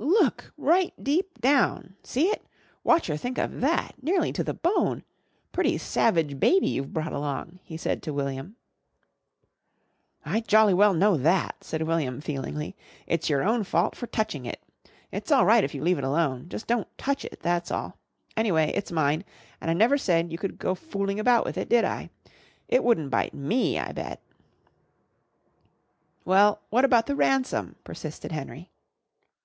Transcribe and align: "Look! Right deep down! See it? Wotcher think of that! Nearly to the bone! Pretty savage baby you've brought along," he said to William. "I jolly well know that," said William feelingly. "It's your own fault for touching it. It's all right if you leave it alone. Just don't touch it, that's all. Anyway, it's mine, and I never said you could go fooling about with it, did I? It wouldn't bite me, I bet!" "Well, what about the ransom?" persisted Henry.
"Look! 0.00 0.52
Right 0.58 0.92
deep 1.00 1.40
down! 1.40 1.94
See 2.02 2.26
it? 2.30 2.44
Wotcher 2.82 3.16
think 3.16 3.38
of 3.38 3.60
that! 3.60 3.94
Nearly 4.02 4.32
to 4.32 4.42
the 4.42 4.52
bone! 4.52 5.04
Pretty 5.52 5.78
savage 5.78 6.40
baby 6.40 6.66
you've 6.66 6.92
brought 6.92 7.12
along," 7.12 7.60
he 7.62 7.76
said 7.76 8.02
to 8.02 8.12
William. 8.12 8.56
"I 10.26 10.40
jolly 10.40 10.74
well 10.74 10.94
know 10.94 11.16
that," 11.16 11.62
said 11.62 11.82
William 11.82 12.20
feelingly. 12.20 12.74
"It's 13.06 13.30
your 13.30 13.44
own 13.44 13.62
fault 13.62 13.94
for 13.94 14.08
touching 14.08 14.46
it. 14.46 14.60
It's 15.12 15.30
all 15.30 15.44
right 15.46 15.62
if 15.62 15.76
you 15.76 15.80
leave 15.80 15.98
it 15.98 16.02
alone. 16.02 16.48
Just 16.48 16.66
don't 16.66 16.88
touch 16.98 17.24
it, 17.24 17.38
that's 17.40 17.70
all. 17.70 17.98
Anyway, 18.36 18.72
it's 18.74 18.90
mine, 18.90 19.22
and 19.60 19.70
I 19.70 19.74
never 19.74 19.96
said 19.96 20.32
you 20.32 20.38
could 20.38 20.58
go 20.58 20.74
fooling 20.74 21.20
about 21.20 21.44
with 21.44 21.56
it, 21.56 21.68
did 21.68 21.84
I? 21.84 22.10
It 22.66 22.82
wouldn't 22.82 23.10
bite 23.10 23.32
me, 23.32 23.78
I 23.78 23.92
bet!" 23.92 24.20
"Well, 26.24 26.62
what 26.70 26.84
about 26.84 27.06
the 27.06 27.14
ransom?" 27.14 27.76
persisted 27.84 28.32
Henry. 28.32 28.72